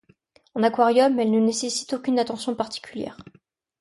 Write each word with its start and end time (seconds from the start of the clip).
En 0.55 0.63
aquarium, 0.63 1.19
elle 1.19 1.29
ne 1.29 1.39
nécessite 1.39 1.93
aucune 1.93 2.17
attention 2.17 2.55
particulière. 2.55 3.17